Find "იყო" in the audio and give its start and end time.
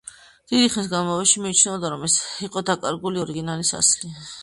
2.51-2.67